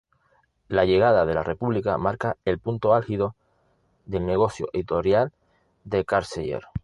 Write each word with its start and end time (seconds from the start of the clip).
La 0.67 0.83
llegada 0.85 1.27
de 1.27 1.35
la 1.35 1.43
República 1.43 1.95
marca 1.99 2.35
el 2.43 2.57
punto 2.57 2.95
álgido 2.95 3.35
del 4.07 4.25
negocio 4.25 4.67
editorial 4.73 5.31
de 5.83 6.05
Carceller. 6.05 6.63